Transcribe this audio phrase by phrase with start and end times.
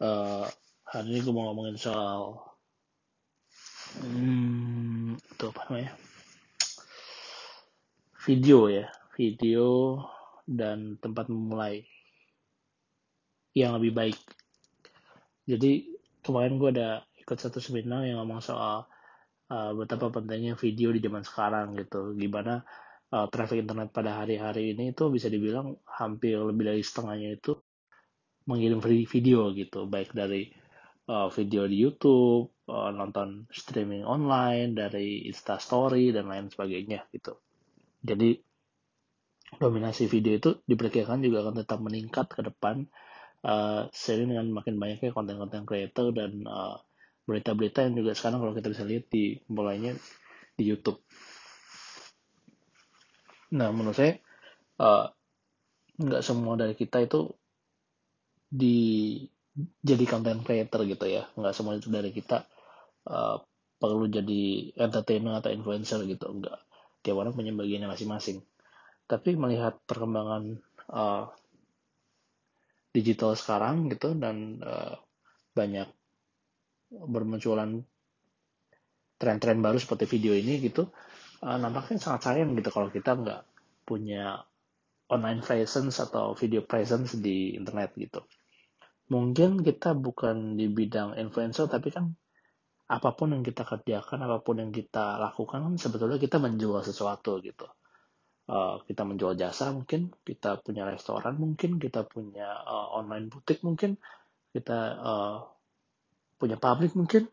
[0.00, 0.46] uh,
[0.88, 2.40] hari ini gue mau ngomongin soal
[4.00, 5.92] hmm, itu apa namanya?
[8.24, 10.00] Video ya video
[10.44, 11.86] dan tempat memulai
[13.54, 14.18] yang lebih baik.
[15.46, 15.86] Jadi
[16.20, 16.90] kemarin gue ada
[17.22, 18.90] ikut satu seminar yang ngomong soal
[19.48, 22.18] uh, betapa pentingnya video di zaman sekarang gitu.
[22.18, 22.66] Gimana
[23.14, 27.54] uh, traffic internet pada hari-hari ini itu bisa dibilang hampir lebih dari setengahnya itu
[28.44, 30.52] mengirim video gitu baik dari
[31.08, 37.40] uh, video di YouTube uh, nonton streaming online dari Instastory dan lain sebagainya gitu
[38.04, 38.36] jadi
[39.56, 42.84] dominasi video itu diperkirakan juga akan tetap meningkat ke depan
[43.46, 46.80] uh, seiring dengan makin banyaknya konten-konten creator dan uh,
[47.24, 49.96] berita-berita yang juga sekarang kalau kita bisa lihat di mulainya
[50.54, 51.00] di YouTube.
[53.56, 54.20] Nah menurut saya
[54.82, 55.08] uh,
[55.94, 57.30] nggak semua dari kita itu
[58.54, 58.78] di
[59.82, 61.26] jadi content creator gitu ya.
[61.34, 62.46] Nggak semua itu dari kita
[63.10, 63.42] uh,
[63.78, 66.30] perlu jadi entertainer atau influencer gitu.
[66.30, 66.62] Enggak
[67.04, 68.40] tiap orang punya bagiannya masing-masing.
[69.04, 71.28] Tapi melihat perkembangan uh,
[72.94, 74.94] digital sekarang gitu dan uh,
[75.52, 75.90] banyak
[76.94, 77.82] bermunculan
[79.18, 80.94] tren-tren baru seperti video ini gitu
[81.42, 83.42] uh, nampaknya sangat sayang gitu kalau kita nggak
[83.82, 84.46] punya
[85.10, 88.22] online presence atau video presence di internet gitu
[89.12, 92.16] mungkin kita bukan di bidang influencer tapi kan
[92.84, 97.40] apa pun yang kita kerjakan apa pun yang kita lakukan kan sebetulnya kita menjual sesuatu
[97.40, 97.64] gitu.
[98.44, 103.96] Uh, kita menjual jasa mungkin kita punya restoran mungkin kita punya uh, online butik mungkin
[104.52, 105.36] kita uh,
[106.36, 107.24] punya pabrik mungkin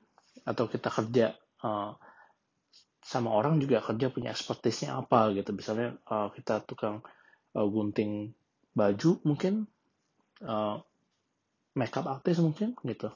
[0.47, 1.35] atau kita kerja
[1.67, 1.91] uh,
[3.03, 5.51] sama orang juga kerja punya expertise-nya apa gitu.
[5.51, 7.03] Misalnya uh, kita tukang
[7.59, 8.31] uh, gunting
[8.71, 9.67] baju mungkin
[11.77, 13.11] makeup artis mungkin gitu.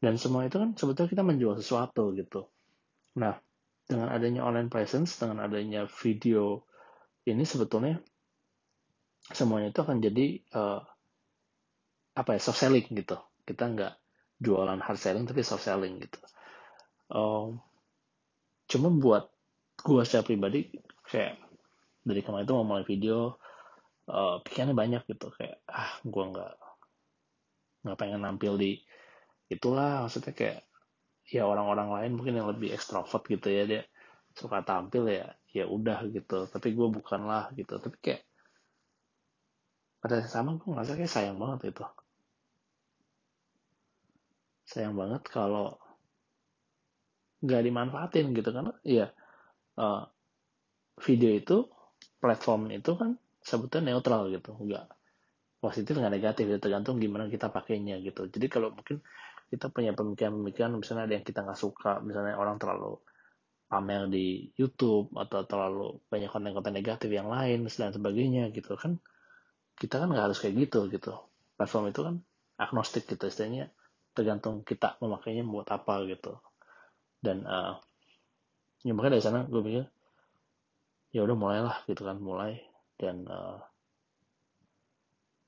[0.00, 2.48] Dan semua itu kan sebetulnya kita menjual sesuatu gitu.
[3.20, 3.36] Nah
[3.84, 6.64] dengan adanya online presence dengan adanya video
[7.26, 8.00] ini sebetulnya
[9.28, 10.80] semuanya itu akan jadi uh,
[12.16, 13.18] apa ya soft selling gitu.
[13.44, 13.94] Kita nggak
[14.40, 16.18] jualan hard selling tapi soft selling gitu.
[17.10, 17.60] Um,
[18.70, 19.28] cuma buat
[19.82, 20.70] gue secara pribadi
[21.10, 21.36] kayak
[22.06, 23.36] dari kemarin itu mau mulai video
[24.08, 25.28] uh, pikirannya banyak gitu.
[25.34, 26.52] Kayak ah gue nggak
[27.84, 28.80] nggak pengen nampil di
[29.50, 30.60] itulah maksudnya kayak
[31.30, 33.82] ya orang-orang lain mungkin yang lebih ekstrovert gitu ya dia
[34.34, 36.46] suka tampil ya ya udah gitu.
[36.46, 37.78] Tapi gue bukan lah gitu.
[37.78, 38.22] Tapi kayak
[40.00, 41.84] pada sama gue ngerasa kayak sayang banget itu.
[44.70, 45.78] Sayang banget kalau
[47.42, 48.50] nggak dimanfaatin gitu.
[48.54, 49.10] Kan ya
[49.78, 50.06] uh,
[51.02, 51.66] video itu
[52.22, 54.54] platform itu kan sebetulnya neutral gitu.
[54.54, 54.99] Nggak
[55.60, 58.26] positif nggak negatif ya tergantung gimana kita pakainya gitu.
[58.26, 59.04] Jadi kalau mungkin
[59.52, 62.96] kita punya pemikiran-pemikiran misalnya ada yang kita nggak suka misalnya orang terlalu
[63.70, 68.98] pamer di YouTube atau terlalu banyak konten-konten negatif yang lain dan sebagainya gitu kan
[69.80, 71.16] kita kan nggak harus kayak gitu gitu.
[71.56, 72.14] Platform itu kan
[72.60, 73.24] agnostik gitu.
[73.24, 73.72] Istilahnya
[74.12, 76.36] tergantung kita memakainya buat apa gitu.
[77.16, 77.80] Dan uh,
[78.84, 79.84] ya makanya dari sana gue pikir
[81.16, 82.60] ya udah mulailah gitu kan mulai.
[83.00, 83.69] Dan uh,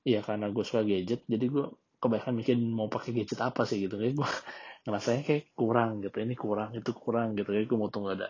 [0.03, 1.65] Iya karena gue suka gadget, jadi gue
[2.03, 3.95] kebanyakan mikir mau pakai gadget apa sih gitu.
[3.95, 4.29] Kayak gue
[4.83, 7.49] ngerasanya kayak kurang gitu, ini kurang, itu kurang gitu.
[7.55, 8.27] Kayak gue mau tunggu ada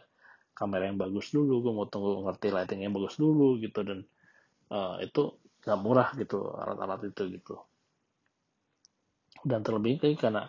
[0.54, 3.80] kamera yang bagus dulu, gue mau tunggu ngerti lighting yang bagus dulu gitu.
[3.82, 4.06] Dan
[4.70, 5.34] uh, itu
[5.66, 7.56] gak murah gitu alat-alat itu gitu.
[9.42, 10.44] Dan terlebih kayak karena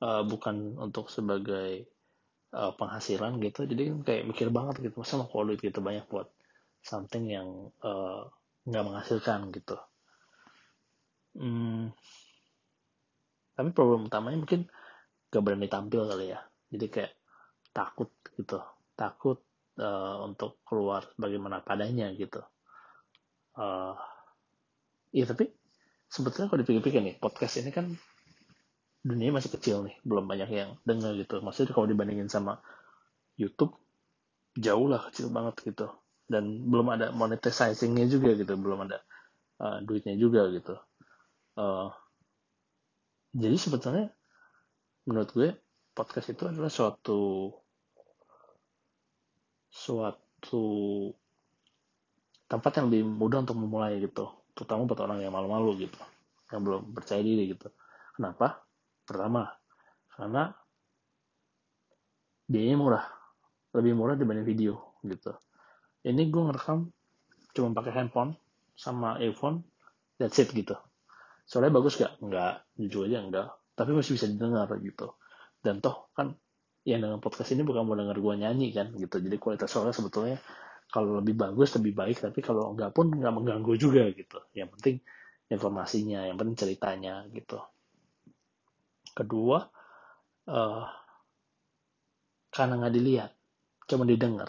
[0.00, 1.84] uh, bukan untuk sebagai
[2.56, 4.96] uh, penghasilan gitu, jadi kayak mikir banget gitu.
[5.04, 6.32] Masa mau duit gitu banyak buat
[6.80, 8.32] something yang uh,
[8.64, 9.76] nggak menghasilkan gitu
[11.34, 11.90] Hmm,
[13.58, 14.70] tapi problem utamanya mungkin
[15.30, 16.40] gak berani tampil kali ya.
[16.70, 17.12] Jadi kayak
[17.74, 18.62] takut gitu,
[18.94, 19.42] takut
[19.82, 22.38] uh, untuk keluar bagaimana padanya gitu.
[23.54, 23.94] Uh,
[25.14, 25.50] iya tapi
[26.10, 27.94] sebetulnya kalau dipikir-pikir nih podcast ini kan
[29.02, 31.42] dunia masih kecil nih, belum banyak yang dengar gitu.
[31.42, 32.62] Maksudnya kalau dibandingin sama
[33.34, 33.74] YouTube
[34.54, 35.90] jauh lah kecil banget gitu.
[36.30, 39.02] Dan belum ada monetizingnya juga gitu, belum ada
[39.58, 40.78] uh, duitnya juga gitu
[41.58, 41.90] uh,
[43.34, 44.14] jadi sebetulnya
[45.10, 45.48] menurut gue
[45.90, 47.50] podcast itu adalah suatu
[49.74, 50.64] suatu
[52.46, 54.30] tempat yang lebih mudah untuk memulai gitu.
[54.54, 55.98] Terutama buat orang yang malu-malu gitu
[56.54, 57.74] yang belum percaya diri gitu.
[58.14, 58.62] Kenapa?
[59.02, 59.50] Pertama
[60.14, 60.54] karena
[62.46, 63.04] biayanya murah.
[63.74, 65.34] Lebih murah dibanding video gitu.
[66.06, 66.86] Ini gue ngerekam
[67.54, 68.38] cuma pakai handphone
[68.74, 69.62] sama earphone
[70.18, 70.74] that's it gitu
[71.44, 72.20] soalnya bagus gak?
[72.24, 73.48] Enggak, jujur aja enggak.
[73.74, 75.18] tapi masih bisa didengar gitu.
[75.58, 76.30] Dan toh kan
[76.86, 79.18] yang dengan podcast ini bukan mau denger gue nyanyi kan gitu.
[79.18, 80.38] Jadi kualitas suara sebetulnya
[80.94, 82.22] kalau lebih bagus lebih baik.
[82.22, 84.38] Tapi kalau enggak pun nggak mengganggu juga gitu.
[84.54, 84.96] Yang penting
[85.50, 87.58] informasinya yang penting ceritanya gitu.
[89.10, 89.58] Kedua
[90.46, 90.84] uh,
[92.54, 93.30] karena nggak dilihat
[93.90, 94.48] cuma didengar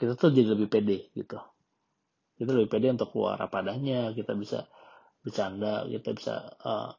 [0.00, 1.36] kita tuh jadi lebih pede gitu.
[2.40, 4.64] Kita lebih pede untuk keluar apa adanya kita bisa
[5.20, 6.34] bercanda kita bisa
[6.64, 6.90] uh,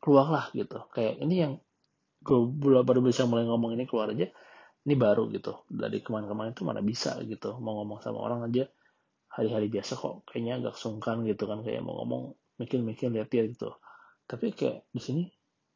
[0.00, 0.86] keluar lah gitu.
[0.92, 1.52] Kayak ini yang
[2.24, 2.38] gue
[2.82, 4.26] baru bisa mulai ngomong ini keluar aja
[4.86, 5.66] ini baru gitu.
[5.66, 8.70] Dari kemarin-kemarin itu mana bisa gitu mau ngomong sama orang aja.
[9.36, 13.76] Hari-hari biasa kok kayaknya agak sungkan gitu kan kayak mau ngomong mikir-mikir lihat-lihat gitu.
[14.24, 15.22] Tapi kayak di sini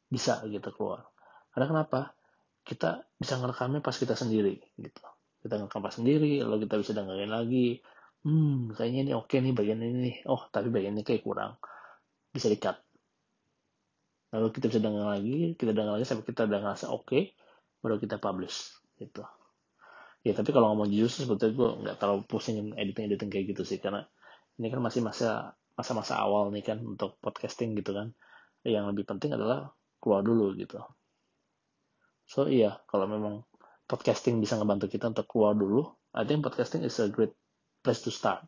[0.09, 1.11] bisa gitu keluar.
[1.53, 2.15] Karena kenapa?
[2.61, 5.03] Kita bisa ngerekamnya pas kita sendiri gitu.
[5.43, 7.83] Kita ngerekam pas sendiri lalu kita bisa dengerin lagi.
[8.23, 10.17] Hmm kayaknya ini oke nih bagian ini nih.
[10.31, 11.59] Oh tapi bagian ini kayak kurang
[12.31, 12.79] bisa cut
[14.31, 17.35] lalu kita bisa dengar lagi kita dengar lagi sampai kita udah ngerasa oke okay,
[17.83, 19.25] baru kita publish gitu.
[20.21, 23.81] Ya tapi kalau ngomong jujur sebetulnya gue nggak terlalu pusing editing editing kayak gitu sih
[23.81, 24.05] karena
[24.61, 28.13] ini kan masih masa masa-masa awal nih kan untuk podcasting gitu kan.
[28.61, 30.77] Yang lebih penting adalah keluar dulu gitu.
[32.29, 33.49] So iya kalau memang
[33.89, 37.33] podcasting bisa ngebantu kita untuk keluar dulu I think podcasting is a great
[37.81, 38.45] place to start